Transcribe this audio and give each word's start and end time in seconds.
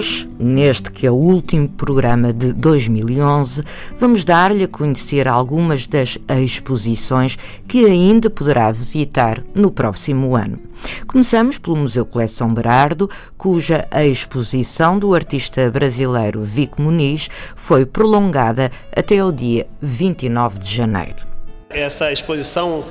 Hoje, 0.00 0.26
neste 0.38 0.90
que 0.90 1.06
é 1.06 1.10
o 1.10 1.14
último 1.14 1.68
programa 1.68 2.32
de 2.32 2.54
2011, 2.54 3.62
vamos 3.98 4.24
dar-lhe 4.24 4.64
a 4.64 4.68
conhecer 4.68 5.28
algumas 5.28 5.86
das 5.86 6.16
exposições 6.42 7.36
que 7.68 7.84
ainda 7.84 8.30
poderá 8.30 8.72
visitar 8.72 9.42
no 9.54 9.70
próximo 9.70 10.34
ano. 10.34 10.58
Começamos 11.06 11.58
pelo 11.58 11.76
Museu 11.76 12.06
Coleção 12.06 12.54
Berardo, 12.54 13.10
cuja 13.36 13.86
exposição 13.92 14.98
do 14.98 15.14
artista 15.14 15.70
brasileiro 15.70 16.42
Vic 16.44 16.80
Muniz 16.80 17.28
foi 17.54 17.84
prolongada 17.84 18.72
até 18.96 19.22
o 19.22 19.30
dia 19.30 19.66
29 19.82 20.60
de 20.60 20.76
janeiro. 20.76 21.26
Essa 21.68 22.10
exposição 22.10 22.84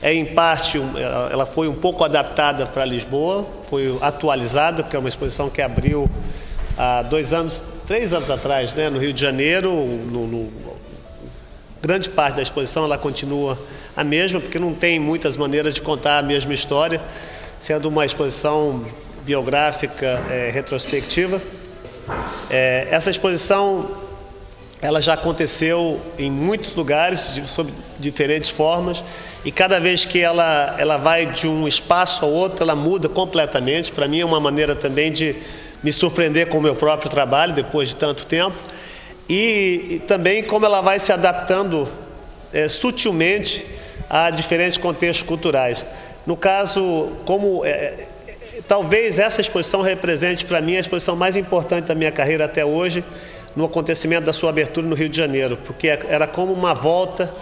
é 0.00 0.14
em 0.14 0.24
parte, 0.24 0.80
ela 1.32 1.44
foi 1.44 1.66
um 1.66 1.74
pouco 1.74 2.04
adaptada 2.04 2.66
para 2.66 2.84
Lisboa, 2.84 3.46
foi 3.68 3.98
atualizada, 4.00 4.84
porque 4.84 4.94
é 4.94 4.98
uma 4.98 5.08
exposição 5.08 5.50
que 5.50 5.60
abriu 5.60 6.08
há 6.76 7.02
dois 7.02 7.32
anos, 7.32 7.62
três 7.86 8.12
anos 8.12 8.30
atrás, 8.30 8.74
né, 8.74 8.88
no 8.88 8.98
Rio 8.98 9.12
de 9.12 9.20
Janeiro. 9.20 9.70
No, 9.70 10.26
no, 10.26 10.52
grande 11.82 12.08
parte 12.08 12.36
da 12.36 12.42
exposição 12.42 12.84
ela 12.84 12.96
continua 12.96 13.58
a 13.96 14.04
mesma, 14.04 14.40
porque 14.40 14.58
não 14.58 14.72
tem 14.72 15.00
muitas 15.00 15.36
maneiras 15.36 15.74
de 15.74 15.82
contar 15.82 16.18
a 16.18 16.22
mesma 16.22 16.54
história, 16.54 17.00
sendo 17.58 17.88
uma 17.88 18.06
exposição 18.06 18.84
biográfica 19.24 20.20
é, 20.30 20.50
retrospectiva. 20.52 21.42
É, 22.48 22.86
essa 22.90 23.10
exposição 23.10 24.02
ela 24.80 25.00
já 25.00 25.14
aconteceu 25.14 26.00
em 26.18 26.30
muitos 26.30 26.74
lugares, 26.74 27.34
de, 27.34 27.46
sob 27.46 27.72
diferentes 28.00 28.50
formas, 28.50 29.02
e 29.44 29.52
cada 29.52 29.78
vez 29.78 30.04
que 30.04 30.20
ela, 30.20 30.74
ela 30.76 30.96
vai 30.96 31.26
de 31.26 31.46
um 31.46 31.68
espaço 31.68 32.24
ao 32.24 32.30
outro, 32.32 32.64
ela 32.64 32.74
muda 32.74 33.08
completamente. 33.08 33.92
Para 33.92 34.08
mim 34.08 34.20
é 34.20 34.24
uma 34.24 34.40
maneira 34.40 34.74
também 34.74 35.12
de 35.12 35.36
me 35.82 35.92
surpreender 35.92 36.48
com 36.48 36.58
o 36.58 36.62
meu 36.62 36.76
próprio 36.76 37.10
trabalho, 37.10 37.52
depois 37.52 37.88
de 37.88 37.96
tanto 37.96 38.26
tempo, 38.26 38.56
e, 39.28 39.86
e 39.90 39.98
também 40.00 40.42
como 40.42 40.64
ela 40.66 40.80
vai 40.80 40.98
se 40.98 41.12
adaptando 41.12 41.88
é, 42.52 42.68
sutilmente 42.68 43.64
a 44.08 44.30
diferentes 44.30 44.78
contextos 44.78 45.26
culturais. 45.26 45.84
No 46.26 46.36
caso, 46.36 47.12
como 47.24 47.64
é, 47.64 48.06
talvez 48.68 49.18
essa 49.18 49.40
exposição 49.40 49.80
represente 49.80 50.44
para 50.44 50.60
mim 50.60 50.76
a 50.76 50.80
exposição 50.80 51.16
mais 51.16 51.36
importante 51.36 51.86
da 51.86 51.94
minha 51.94 52.12
carreira 52.12 52.44
até 52.44 52.64
hoje, 52.64 53.04
no 53.56 53.64
acontecimento 53.66 54.24
da 54.24 54.32
sua 54.32 54.50
abertura 54.50 54.86
no 54.86 54.94
Rio 54.94 55.08
de 55.08 55.16
Janeiro, 55.16 55.58
porque 55.64 55.88
era 55.88 56.26
como 56.26 56.52
uma 56.52 56.74
volta, 56.74 57.32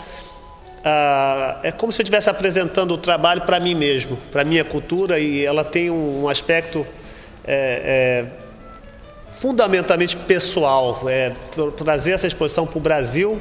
é 1.62 1.70
como 1.70 1.92
se 1.92 2.00
eu 2.00 2.02
estivesse 2.02 2.28
apresentando 2.28 2.94
o 2.94 2.98
trabalho 2.98 3.42
para 3.42 3.60
mim 3.60 3.74
mesmo, 3.74 4.18
para 4.32 4.42
a 4.42 4.44
minha 4.44 4.64
cultura, 4.64 5.20
e 5.20 5.44
ela 5.44 5.62
tem 5.62 5.90
um 5.90 6.28
aspecto 6.28 6.86
é, 7.44 8.26
é, 8.26 8.26
fundamentalmente 9.40 10.16
pessoal, 10.16 11.02
é, 11.06 11.32
trazer 11.76 12.12
essa 12.12 12.26
exposição 12.26 12.66
para 12.66 12.78
o 12.78 12.80
Brasil, 12.80 13.40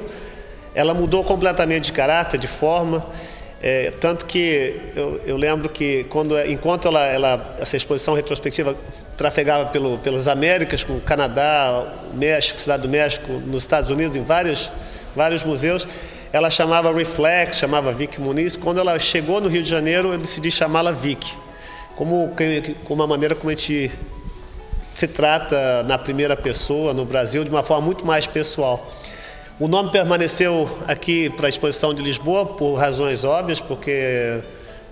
ela 0.74 0.94
mudou 0.94 1.24
completamente 1.24 1.86
de 1.86 1.92
caráter, 1.92 2.38
de 2.38 2.48
forma, 2.48 3.06
é, 3.62 3.92
tanto 4.00 4.26
que 4.26 4.80
eu, 4.96 5.20
eu, 5.26 5.36
lembro 5.36 5.68
que 5.68 6.06
quando, 6.06 6.40
enquanto 6.46 6.88
ela, 6.88 7.06
ela, 7.06 7.56
essa 7.60 7.76
exposição 7.76 8.14
retrospectiva 8.14 8.74
trafegava 9.18 9.66
pelo, 9.66 9.98
pelas 9.98 10.30
Américas, 10.30 10.82
com 10.86 10.94
o 10.94 11.02
Canadá, 11.02 11.92
México, 12.14 12.58
Cidade 12.60 12.84
do 12.84 12.90
México, 12.90 13.34
nos 13.34 13.64
Estados 13.64 13.90
Unidos, 13.90 14.16
em 14.16 14.24
vários, 14.24 14.72
museus, 15.44 15.86
ela 16.32 16.50
chamava 16.50 16.94
Reflex, 16.94 17.58
chamava 17.58 17.92
Vic 17.92 18.22
Muniz. 18.22 18.56
Quando 18.56 18.80
ela 18.80 18.98
chegou 18.98 19.42
no 19.42 19.50
Rio 19.50 19.62
de 19.62 19.70
Janeiro, 19.70 20.14
eu 20.14 20.18
decidi 20.18 20.50
chamá-la 20.50 20.94
Vic, 20.94 21.36
como, 22.00 22.34
como 22.86 23.02
uma 23.02 23.08
maneira 23.08 23.36
como 23.36 23.50
a 23.50 23.54
gente 23.54 23.92
se 24.96 25.06
trata 25.06 25.84
na 25.84 25.98
primeira 25.98 26.34
pessoa 26.34 26.94
no 26.94 27.04
Brasil, 27.04 27.44
de 27.44 27.50
uma 27.50 27.62
forma 27.62 27.86
muito 27.86 28.06
mais 28.06 28.26
pessoal. 28.26 28.90
O 29.60 29.68
nome 29.68 29.92
permaneceu 29.92 30.70
aqui 30.88 31.30
para 31.32 31.48
a 31.48 31.50
exposição 31.50 31.94
de 31.94 32.02
Lisboa 32.02 32.46
por 32.46 32.76
razões 32.76 33.26
óbvias, 33.26 33.60
porque 33.60 34.40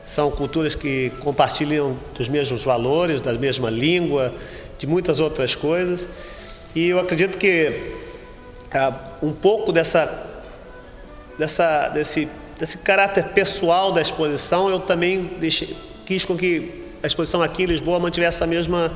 são 0.06 0.30
culturas 0.30 0.76
que 0.76 1.10
compartilham 1.22 1.98
dos 2.14 2.28
mesmos 2.28 2.66
valores, 2.66 3.22
da 3.22 3.32
mesma 3.32 3.70
língua, 3.70 4.34
de 4.78 4.86
muitas 4.86 5.22
outras 5.22 5.56
coisas. 5.56 6.10
E 6.76 6.90
eu 6.90 7.00
acredito 7.00 7.38
que 7.38 7.94
ah, 8.74 8.94
um 9.24 9.32
pouco 9.32 9.72
dessa, 9.72 10.12
dessa, 11.40 11.88
desse, 11.88 12.28
desse 12.60 12.78
caráter 12.80 13.30
pessoal 13.30 13.94
da 13.94 14.02
exposição, 14.02 14.68
eu 14.70 14.80
também 14.82 15.24
deixei, 15.40 15.74
quis 16.06 16.26
com 16.26 16.36
que 16.36 16.86
a 17.02 17.08
exposição 17.08 17.42
aqui 17.42 17.64
em 17.64 17.68
Lisboa 17.68 18.00
mantivesse 18.00 18.38
essa 18.38 18.48
mesma 18.48 18.92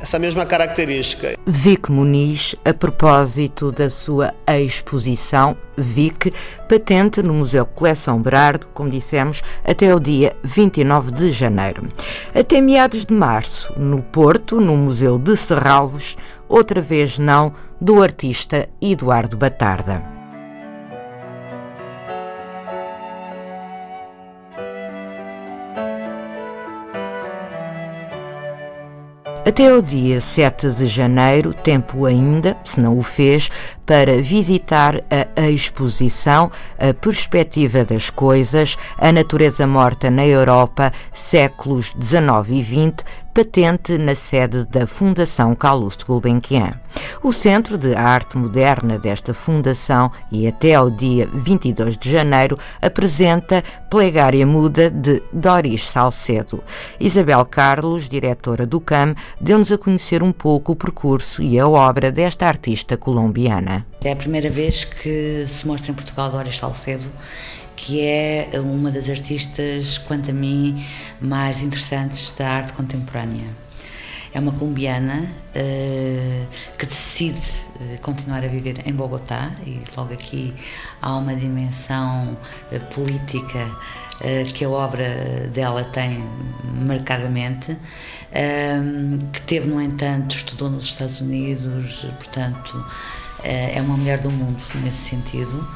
essa 0.00 0.18
mesma 0.18 0.44
característica. 0.44 1.36
Vic 1.46 1.90
Muniz, 1.90 2.54
a 2.64 2.72
propósito 2.72 3.72
da 3.72 3.88
sua 3.88 4.34
exposição 4.46 5.56
Vic, 5.76 6.32
patente 6.68 7.22
no 7.22 7.34
Museu 7.34 7.64
Coleção 7.66 8.20
Berardo, 8.20 8.66
como 8.68 8.90
dissemos, 8.90 9.42
até 9.64 9.94
o 9.94 10.00
dia 10.00 10.36
29 10.44 11.12
de 11.12 11.32
janeiro. 11.32 11.88
Até 12.34 12.60
meados 12.60 13.04
de 13.04 13.12
março, 13.12 13.72
no 13.76 14.02
Porto, 14.02 14.60
no 14.60 14.76
Museu 14.76 15.18
de 15.18 15.36
Serralves, 15.36 16.16
outra 16.48 16.80
vez 16.80 17.18
não, 17.18 17.52
do 17.80 18.02
artista 18.02 18.68
Eduardo 18.80 19.36
Batarda. 19.36 20.15
Até 29.46 29.70
ao 29.70 29.80
dia 29.80 30.20
7 30.20 30.70
de 30.72 30.86
janeiro, 30.86 31.54
tempo 31.54 32.04
ainda, 32.04 32.56
se 32.64 32.80
não 32.80 32.98
o 32.98 33.02
fez, 33.02 33.48
para 33.86 34.20
visitar 34.20 35.04
a 35.36 35.48
exposição 35.48 36.50
A 36.76 36.92
Perspectiva 36.92 37.84
das 37.84 38.10
Coisas, 38.10 38.76
a 38.98 39.12
Natureza 39.12 39.64
Morta 39.64 40.10
na 40.10 40.26
Europa, 40.26 40.92
séculos 41.12 41.94
XIX 42.02 42.24
e 42.50 42.62
XX, 42.64 43.04
patente 43.36 43.98
na 43.98 44.14
sede 44.14 44.64
da 44.64 44.86
Fundação 44.86 45.54
Calouste 45.54 46.06
Gulbenkian. 46.06 46.80
O 47.22 47.34
Centro 47.34 47.76
de 47.76 47.94
Arte 47.94 48.38
Moderna 48.38 48.98
desta 48.98 49.34
fundação 49.34 50.10
e 50.32 50.46
até 50.46 50.74
ao 50.74 50.90
dia 50.90 51.28
22 51.30 51.98
de 51.98 52.10
janeiro 52.10 52.58
apresenta 52.80 53.62
Plegária 53.90 54.46
Muda 54.46 54.88
de 54.88 55.22
Doris 55.30 55.86
Salcedo. 55.86 56.64
Isabel 56.98 57.44
Carlos, 57.44 58.08
diretora 58.08 58.64
do 58.64 58.80
CAM, 58.80 59.14
deu-nos 59.38 59.70
a 59.70 59.76
conhecer 59.76 60.22
um 60.22 60.32
pouco 60.32 60.72
o 60.72 60.76
percurso 60.76 61.42
e 61.42 61.58
a 61.58 61.68
obra 61.68 62.10
desta 62.10 62.46
artista 62.46 62.96
colombiana. 62.96 63.86
É 64.02 64.12
a 64.12 64.16
primeira 64.16 64.48
vez 64.48 64.82
que 64.82 65.44
se 65.46 65.66
mostra 65.66 65.92
em 65.92 65.94
Portugal 65.94 66.30
Doris 66.30 66.56
Salcedo 66.56 67.10
que 67.76 68.00
é 68.00 68.50
uma 68.54 68.90
das 68.90 69.08
artistas, 69.08 69.98
quanto 69.98 70.30
a 70.30 70.34
mim, 70.34 70.84
mais 71.20 71.60
interessantes 71.60 72.32
da 72.32 72.48
arte 72.48 72.72
contemporânea. 72.72 73.46
É 74.32 74.40
uma 74.40 74.52
colombiana 74.52 75.22
uh, 75.54 76.46
que 76.76 76.84
decide 76.84 77.38
uh, 77.38 77.98
continuar 78.02 78.44
a 78.44 78.48
viver 78.48 78.86
em 78.86 78.92
Bogotá 78.92 79.50
e 79.64 79.80
logo 79.96 80.12
aqui 80.12 80.54
há 81.00 81.16
uma 81.16 81.34
dimensão 81.34 82.36
uh, 82.72 82.80
política 82.94 83.70
que 84.54 84.64
a 84.64 84.70
obra 84.70 85.50
dela 85.52 85.84
tem 85.84 86.24
marcadamente, 86.88 87.76
que 89.30 89.42
teve, 89.42 89.68
no 89.68 89.78
entanto, 89.78 90.34
estudou 90.34 90.70
nos 90.70 90.84
Estados 90.84 91.20
Unidos, 91.20 92.06
portanto, 92.18 92.82
é 93.44 93.78
uma 93.82 93.94
mulher 93.94 94.16
do 94.16 94.30
mundo 94.30 94.58
nesse 94.82 95.10
sentido. 95.10 95.68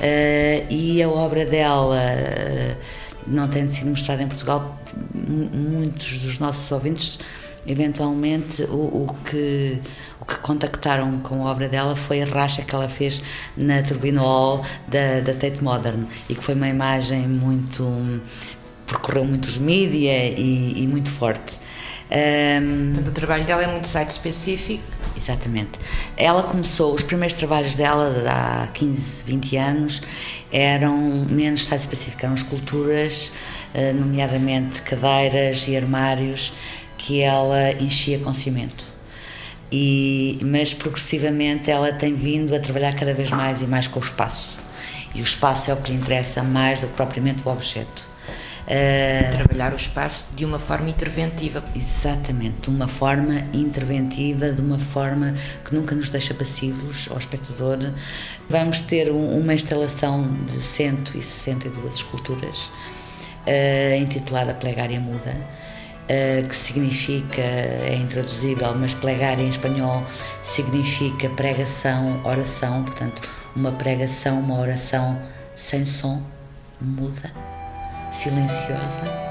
Uh, 0.00 0.66
e 0.70 1.02
a 1.02 1.08
obra 1.08 1.44
dela 1.44 1.94
uh, 1.94 2.76
não 3.26 3.48
tendo 3.48 3.70
sido 3.70 3.90
mostrada 3.90 4.22
em 4.22 4.28
Portugal, 4.28 4.78
muitos 5.14 6.20
dos 6.20 6.38
nossos 6.38 6.70
ouvintes, 6.72 7.18
eventualmente, 7.66 8.62
o, 8.62 9.04
o, 9.04 9.16
que, 9.24 9.78
o 10.20 10.24
que 10.24 10.38
contactaram 10.38 11.18
com 11.20 11.46
a 11.46 11.50
obra 11.50 11.68
dela 11.68 11.94
foi 11.94 12.22
a 12.22 12.24
racha 12.24 12.62
que 12.62 12.74
ela 12.74 12.88
fez 12.88 13.22
na 13.56 13.82
Turbine 13.82 14.18
Hall 14.18 14.64
da, 14.88 15.20
da 15.20 15.34
Tate 15.34 15.62
Modern 15.62 16.04
e 16.28 16.34
que 16.34 16.42
foi 16.42 16.54
uma 16.54 16.68
imagem 16.68 17.28
muito. 17.28 17.86
percorreu 18.86 19.24
muitos 19.24 19.58
mídia 19.58 20.26
e, 20.26 20.82
e 20.82 20.86
muito 20.86 21.10
forte. 21.10 21.60
Um, 22.10 22.98
o 23.06 23.12
trabalho 23.12 23.44
dela 23.44 23.62
é 23.62 23.66
muito 23.68 23.86
site 23.86 24.10
específico 24.10 24.99
Exatamente. 25.20 25.72
Ela 26.16 26.44
começou 26.44 26.94
os 26.94 27.02
primeiros 27.02 27.36
trabalhos 27.36 27.74
dela 27.74 28.10
há 28.26 28.66
15, 28.68 29.24
20 29.24 29.56
anos 29.58 30.02
eram 30.50 30.96
menos 31.28 31.66
site 31.66 31.82
específicas, 31.82 32.24
eram 32.24 32.34
esculturas, 32.34 33.30
eh, 33.74 33.92
nomeadamente 33.92 34.80
cadeiras 34.80 35.68
e 35.68 35.76
armários, 35.76 36.54
que 36.96 37.20
ela 37.20 37.72
enchia 37.72 38.18
com 38.18 38.32
cimento. 38.32 38.86
E, 39.70 40.38
mas 40.42 40.72
progressivamente 40.74 41.70
ela 41.70 41.92
tem 41.92 42.14
vindo 42.14 42.54
a 42.54 42.58
trabalhar 42.58 42.94
cada 42.94 43.14
vez 43.14 43.30
mais 43.30 43.60
e 43.60 43.66
mais 43.66 43.86
com 43.86 44.00
o 44.00 44.02
espaço. 44.02 44.58
E 45.14 45.20
o 45.20 45.22
espaço 45.22 45.70
é 45.70 45.74
o 45.74 45.76
que 45.76 45.92
lhe 45.92 45.98
interessa 45.98 46.42
mais 46.42 46.80
do 46.80 46.88
que 46.88 46.94
propriamente 46.94 47.46
o 47.46 47.50
objeto. 47.50 48.08
Uh, 48.70 49.28
Trabalhar 49.32 49.72
o 49.72 49.76
espaço 49.76 50.28
de 50.32 50.44
uma 50.44 50.60
forma 50.60 50.88
interventiva. 50.88 51.64
Exatamente, 51.74 52.60
de 52.62 52.70
uma 52.70 52.86
forma 52.86 53.40
interventiva, 53.52 54.52
de 54.52 54.62
uma 54.62 54.78
forma 54.78 55.34
que 55.64 55.74
nunca 55.74 55.92
nos 55.96 56.08
deixa 56.08 56.32
passivos 56.32 57.08
ao 57.10 57.18
espectador. 57.18 57.92
Vamos 58.48 58.80
ter 58.82 59.10
um, 59.10 59.40
uma 59.40 59.54
instalação 59.54 60.22
de 60.46 60.62
162 60.62 61.96
esculturas, 61.96 62.70
uh, 63.44 63.96
intitulada 64.00 64.54
Plegária 64.54 65.00
Muda. 65.00 65.34
Uh, 66.04 66.48
que 66.48 66.54
significa, 66.54 67.40
é 67.40 67.94
intraduzível, 67.94 68.72
mas 68.74 68.94
plegária 68.94 69.42
em 69.42 69.48
espanhol 69.48 70.04
significa 70.42 71.28
pregação, 71.30 72.20
oração, 72.24 72.82
portanto, 72.84 73.28
uma 73.54 73.70
pregação, 73.70 74.40
uma 74.40 74.58
oração 74.58 75.20
sem 75.54 75.84
som, 75.86 76.20
muda 76.80 77.30
silenciosa. 78.12 79.29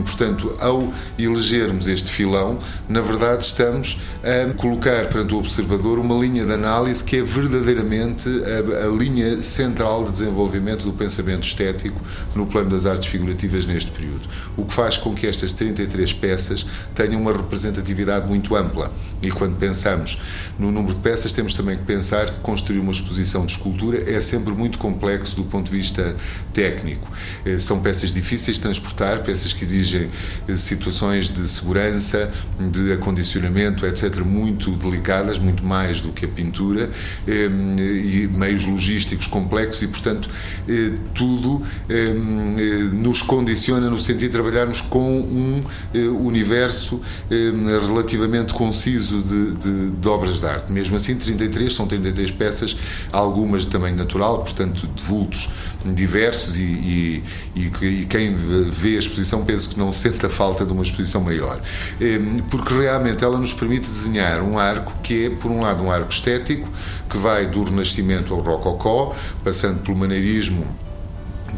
Portanto, 0.00 0.56
ao 0.58 0.90
elegermos 1.18 1.86
este 1.86 2.10
filão, 2.10 2.58
na 2.88 3.02
verdade 3.02 3.44
estamos 3.44 4.00
a 4.22 4.54
colocar 4.54 5.08
perante 5.08 5.34
o 5.34 5.38
observador 5.38 5.98
uma 5.98 6.14
linha 6.14 6.46
de 6.46 6.52
análise 6.52 7.04
que 7.04 7.18
é 7.18 7.22
verdadeiramente 7.22 8.28
a, 8.28 8.86
a 8.86 8.88
linha 8.88 9.42
central 9.42 10.04
de 10.04 10.12
desenvolvimento 10.12 10.84
do 10.84 10.92
pensamento 10.92 11.42
estético 11.42 12.00
no 12.34 12.46
plano 12.46 12.70
das 12.70 12.86
artes 12.86 13.08
figurativas 13.08 13.66
neste 13.66 13.90
período. 13.90 14.22
O 14.56 14.64
que 14.64 14.72
faz 14.72 14.96
com 14.96 15.14
que 15.14 15.26
estas 15.26 15.52
33 15.52 16.12
peças 16.14 16.64
tenham 16.94 17.20
uma 17.20 17.32
representatividade 17.32 18.26
muito 18.26 18.56
ampla. 18.56 18.90
E 19.20 19.30
quando 19.30 19.56
pensamos 19.56 20.18
no 20.58 20.72
número 20.72 20.94
de 20.94 21.00
peças, 21.00 21.32
temos 21.32 21.54
também 21.54 21.76
que 21.76 21.84
pensar 21.84 22.30
que 22.30 22.40
construir 22.40 22.78
uma 22.78 22.91
exposição 22.92 23.44
de 23.44 23.52
escultura 23.52 24.10
é 24.10 24.20
sempre 24.20 24.52
muito 24.54 24.78
complexo 24.78 25.36
do 25.36 25.44
ponto 25.44 25.70
de 25.70 25.76
vista 25.76 26.14
técnico. 26.52 27.10
Eh, 27.44 27.58
são 27.58 27.80
peças 27.80 28.12
difíceis 28.12 28.56
de 28.56 28.62
transportar, 28.62 29.22
peças 29.22 29.52
que 29.52 29.64
exigem 29.64 30.08
eh, 30.48 30.56
situações 30.56 31.28
de 31.28 31.46
segurança, 31.46 32.30
de 32.70 32.92
acondicionamento, 32.92 33.86
etc., 33.86 34.18
muito 34.20 34.70
delicadas, 34.72 35.38
muito 35.38 35.64
mais 35.64 36.00
do 36.00 36.10
que 36.12 36.24
a 36.24 36.28
pintura, 36.28 36.90
eh, 37.26 37.50
e 37.52 38.28
meios 38.28 38.64
logísticos 38.64 39.26
complexos, 39.26 39.82
e, 39.82 39.86
portanto, 39.86 40.28
tudo 41.14 41.62
nos 42.92 43.22
condiciona 43.22 43.88
no 43.88 43.98
sentido 43.98 44.22
de 44.22 44.28
trabalharmos 44.28 44.80
com 44.80 45.20
um 45.20 45.62
universo 46.24 47.00
relativamente 47.86 48.54
conciso 48.54 49.22
de, 49.22 49.52
de, 49.52 49.90
de 49.90 50.08
obras 50.08 50.40
de 50.40 50.46
arte. 50.46 50.70
Mesmo 50.72 50.96
assim, 50.96 51.16
33 51.16 51.72
são 51.72 51.86
33 51.86 52.30
peças, 52.32 52.76
algumas 53.12 53.62
de 53.62 53.68
tamanho 53.68 53.96
natural, 53.96 54.38
portanto, 54.40 54.86
de 54.86 55.02
vultos 55.02 55.48
diversos, 55.84 56.56
e, 56.56 56.62
e, 56.62 57.24
e, 57.56 58.06
quem 58.06 58.34
vê 58.34 58.96
a 58.96 58.98
exposição 58.98 59.44
pensa 59.44 59.68
que 59.68 59.78
não 59.78 59.92
sente 59.92 60.24
a 60.24 60.30
falta 60.30 60.64
de 60.64 60.72
uma 60.72 60.82
exposição 60.82 61.20
maior. 61.20 61.60
Ehm, 62.00 62.40
porque 62.50 62.72
realmente 62.72 63.24
ela 63.24 63.38
nos 63.38 63.52
permite 63.52 63.88
desenhar 63.88 64.42
um 64.42 64.58
arco 64.58 64.94
que 65.02 65.26
é, 65.26 65.30
por 65.30 65.50
um 65.50 65.60
lado, 65.60 65.82
um 65.82 65.90
arco 65.90 66.12
estético, 66.12 66.68
que 67.10 67.16
vai 67.16 67.46
do 67.46 67.64
Renascimento 67.64 68.32
ao 68.32 68.40
Rococó, 68.40 69.14
passando 69.42 69.80
pelo 69.80 69.96
maneirismo 69.96 70.66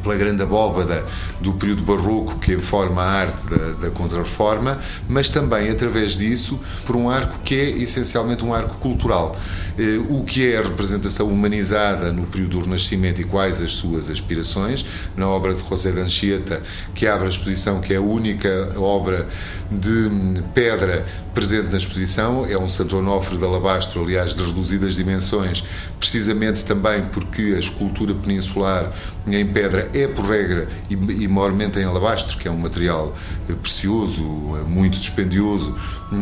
pela 0.03 0.17
grande 0.17 0.43
abóbada 0.43 1.05
do 1.41 1.53
período 1.55 1.83
barroco 1.83 2.39
que 2.39 2.53
informa 2.53 3.03
a 3.03 3.11
arte 3.11 3.47
da, 3.49 3.73
da 3.73 3.91
Contra-Reforma, 3.91 4.79
mas 5.09 5.31
também 5.31 5.71
através 5.71 6.17
disso 6.17 6.61
por 6.85 6.97
um 6.97 7.09
arco 7.09 7.41
que 7.45 7.55
é 7.55 7.71
essencialmente 7.71 8.45
um 8.45 8.55
arco 8.55 8.77
cultural. 8.79 9.37
Eh, 9.79 9.99
o 10.09 10.23
que 10.25 10.53
é 10.53 10.59
a 10.59 10.63
representação 10.63 11.29
humanizada 11.29 12.13
no 12.13 12.27
período 12.27 12.59
do 12.59 12.65
Renascimento 12.65 13.21
e 13.21 13.25
quais 13.25 13.61
as 13.61 13.73
suas 13.73 14.11
aspirações, 14.11 14.85
na 15.17 15.29
obra 15.29 15.55
de 15.55 15.69
José 15.69 15.91
de 15.91 16.01
Anchieta, 16.01 16.63
que 16.95 17.07
abre 17.07 17.27
a 17.27 17.29
exposição, 17.29 17.81
que 17.81 17.93
é 17.93 17.97
a 17.97 18.01
única 18.01 18.69
obra 18.77 19.29
de 19.71 20.43
pedra 20.55 21.05
presente 21.35 21.71
na 21.71 21.77
exposição, 21.77 22.47
é 22.47 22.57
um 22.57 22.69
Santo 22.69 22.97
Onofre 22.97 23.37
de 23.37 23.45
alabastro, 23.45 24.03
aliás, 24.03 24.37
de 24.37 24.45
reduzidas 24.45 24.95
dimensões, 24.95 25.65
precisamente 25.99 26.65
também 26.65 27.03
porque 27.07 27.55
a 27.57 27.59
escultura 27.59 28.15
peninsular 28.15 28.93
em 29.27 29.45
pedra 29.45 29.84
é, 29.93 30.07
por 30.07 30.25
regra, 30.27 30.69
e, 30.89 30.95
e 30.95 31.29
maiormente 31.29 31.79
em 31.79 31.85
alabastro, 31.85 32.39
que 32.39 32.49
é 32.49 32.51
um 32.51 32.59
material 32.59 33.15
eh, 33.49 33.55
precioso, 33.55 34.23
eh, 34.23 34.69
muito 34.69 34.99
dispendioso, 34.99 35.75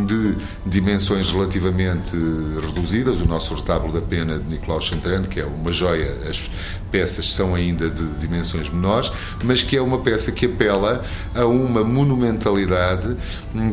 de 0.07 0.37
dimensões 0.65 1.31
relativamente 1.31 2.17
reduzidas. 2.65 3.21
O 3.21 3.27
nosso 3.27 3.55
retábulo 3.55 3.93
da 3.93 4.01
pena 4.01 4.39
de 4.39 4.49
Nicolau 4.49 4.81
Chantrane, 4.81 5.27
que 5.27 5.41
é 5.41 5.45
uma 5.45 5.73
joia, 5.73 6.19
as 6.29 6.51
peças 6.91 7.33
são 7.33 7.55
ainda 7.55 7.89
de 7.89 8.05
dimensões 8.19 8.69
menores, 8.69 9.11
mas 9.43 9.63
que 9.63 9.77
é 9.77 9.83
uma 9.83 9.99
peça 9.99 10.31
que 10.31 10.47
apela 10.47 11.03
a 11.35 11.47
uma 11.47 11.83
monumentalidade 11.83 13.17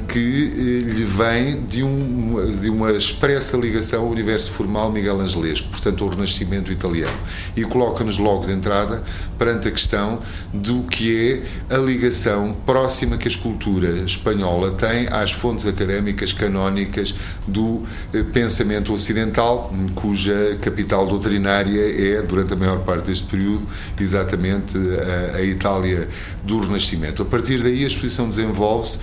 que 0.08 0.54
eh, 0.56 0.92
lhe 0.94 1.06
vem 1.06 1.62
de, 1.66 1.84
um, 1.84 2.52
de 2.60 2.70
uma 2.70 2.92
expressa 2.92 3.58
ligação 3.58 4.04
ao 4.04 4.10
universo 4.10 4.52
formal 4.52 4.92
Miguel 4.92 5.20
Angelesco, 5.20 5.68
portanto, 5.70 6.04
ao 6.04 6.10
Renascimento 6.10 6.72
italiano. 6.72 7.18
E 7.56 7.64
coloca-nos 7.64 8.18
logo 8.18 8.46
de 8.46 8.54
entrada 8.54 9.04
perante 9.38 9.68
a 9.68 9.72
questão 9.80 10.20
do 10.54 10.84
que 10.84 11.44
é 11.70 11.76
a 11.76 11.78
ligação 11.78 12.56
próxima 12.66 13.18
que 13.18 13.28
a 13.28 13.32
escultura 13.32 13.90
espanhola 14.00 14.72
tem 14.72 15.08
às 15.08 15.32
fontes 15.32 15.66
académicas 15.66 16.34
canónicas 16.34 17.16
do 17.48 17.84
eh, 18.14 18.24
pensamento 18.24 18.94
ocidental, 18.94 19.74
cuja 19.96 20.58
capital 20.62 21.08
doutrinária 21.08 21.80
é, 21.80 22.22
durante 22.22 22.54
a 22.54 22.58
maior 22.58 22.80
parte 22.80 23.08
deste 23.08 23.26
período, 23.26 23.66
exatamente 24.00 24.78
a, 24.78 25.38
a 25.38 25.44
Itália 25.44 26.08
do 26.44 26.60
Renascimento. 26.60 27.22
A 27.22 27.26
partir 27.26 27.64
daí, 27.64 27.84
a 27.84 27.88
exposição 27.88 28.28
desenvolve-se 28.28 29.00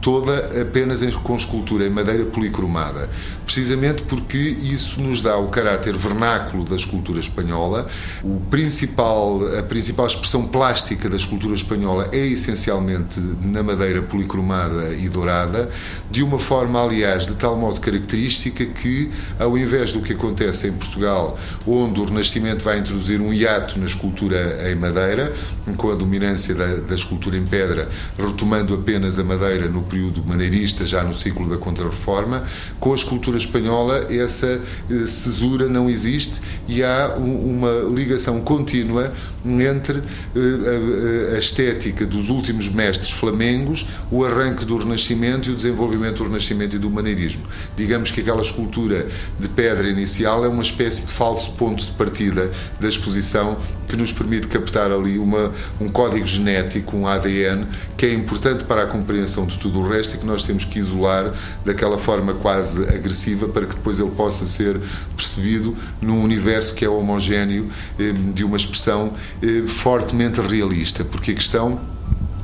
toda 0.00 0.60
apenas 0.60 1.02
com 1.16 1.34
escultura 1.34 1.86
em 1.86 1.90
madeira 1.90 2.24
policromada, 2.26 3.08
precisamente 3.44 4.02
porque 4.02 4.36
isso 4.36 5.00
nos 5.00 5.20
dá 5.20 5.36
o 5.36 5.48
caráter 5.48 5.96
vernáculo 5.96 6.64
da 6.64 6.76
escultura 6.76 7.18
espanhola. 7.18 7.86
O 8.22 8.40
principal, 8.50 9.40
a 9.58 9.62
principal 9.62 10.06
expressão 10.06 10.46
plástica 10.46 11.08
da 11.08 11.16
escultura 11.16 11.54
espanhola 11.54 12.08
é 12.12 12.26
essencialmente 12.26 13.20
na 13.42 13.62
madeira 13.62 14.02
policromada 14.02 14.94
e 14.94 15.08
dourada, 15.08 15.68
de 16.10 16.22
uma 16.22 16.38
forma, 16.38 16.82
aliás, 16.82 17.26
de 17.26 17.34
tal 17.34 17.56
modo 17.56 17.80
característica 17.80 18.64
que, 18.64 19.10
ao 19.38 19.56
invés 19.56 19.92
do 19.92 20.00
que 20.00 20.12
acontece 20.12 20.68
em 20.68 20.72
Portugal, 20.72 21.38
onde 21.66 22.00
o 22.00 22.04
Renascimento 22.04 22.64
vai 22.64 22.78
introduzir 22.78 23.20
um 23.20 23.32
hiato 23.32 23.78
na 23.78 23.86
escultura 23.86 24.70
em 24.70 24.74
madeira, 24.74 25.32
com 25.76 25.90
a 25.90 25.94
dominância 25.94 26.54
da, 26.54 26.66
da 26.76 26.94
escultura 26.94 27.36
em 27.36 27.46
pedra, 27.46 27.88
retomando 28.18 28.74
apenas 28.74 29.18
a 29.18 29.24
madeira 29.24 29.61
no 29.68 29.82
período 29.82 30.24
maneirista, 30.24 30.86
já 30.86 31.02
no 31.02 31.14
ciclo 31.14 31.48
da 31.48 31.56
Contra-Reforma, 31.56 32.44
com 32.78 32.92
a 32.92 32.96
escultura 32.96 33.36
espanhola 33.36 34.06
essa 34.10 34.60
eh, 34.90 35.06
cesura 35.06 35.68
não 35.68 35.88
existe 35.88 36.40
e 36.68 36.82
há 36.82 37.14
uma 37.16 37.90
ligação 37.94 38.40
contínua 38.40 39.12
entre 39.44 39.98
eh, 39.98 41.34
a 41.34 41.38
estética 41.38 42.06
dos 42.06 42.28
últimos 42.28 42.68
mestres 42.68 43.10
flamengos, 43.10 43.86
o 44.10 44.24
arranque 44.24 44.64
do 44.64 44.76
Renascimento 44.76 45.50
e 45.50 45.52
o 45.52 45.56
desenvolvimento 45.56 46.18
do 46.18 46.24
Renascimento 46.24 46.76
e 46.76 46.78
do 46.78 46.90
maneirismo. 46.90 47.42
Digamos 47.76 48.10
que 48.10 48.20
aquela 48.20 48.40
escultura 48.40 49.06
de 49.38 49.48
pedra 49.48 49.88
inicial 49.88 50.44
é 50.44 50.48
uma 50.48 50.62
espécie 50.62 51.06
de 51.06 51.12
falso 51.12 51.52
ponto 51.52 51.84
de 51.84 51.90
partida 51.92 52.50
da 52.80 52.88
exposição 52.88 53.58
que 53.92 53.96
nos 53.96 54.10
permite 54.10 54.48
captar 54.48 54.90
ali 54.90 55.18
uma, 55.18 55.52
um 55.78 55.86
código 55.86 56.26
genético, 56.26 56.96
um 56.96 57.06
ADN, 57.06 57.66
que 57.94 58.06
é 58.06 58.14
importante 58.14 58.64
para 58.64 58.84
a 58.84 58.86
compreensão 58.86 59.44
de 59.44 59.58
tudo 59.58 59.80
o 59.80 59.86
resto 59.86 60.14
e 60.14 60.18
que 60.18 60.24
nós 60.24 60.42
temos 60.44 60.64
que 60.64 60.78
isolar 60.78 61.30
daquela 61.62 61.98
forma 61.98 62.32
quase 62.32 62.84
agressiva 62.84 63.48
para 63.48 63.66
que 63.66 63.74
depois 63.74 64.00
ele 64.00 64.10
possa 64.12 64.46
ser 64.46 64.80
percebido 65.14 65.76
num 66.00 66.22
universo 66.22 66.74
que 66.74 66.86
é 66.86 66.88
homogéneo 66.88 67.68
eh, 67.98 68.12
de 68.32 68.44
uma 68.44 68.56
expressão 68.56 69.12
eh, 69.42 69.64
fortemente 69.66 70.40
realista, 70.40 71.04
porque 71.04 71.32
a 71.32 71.34
questão 71.34 71.78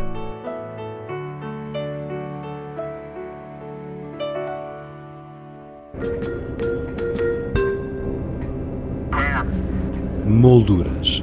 Molduras. 10.27 11.23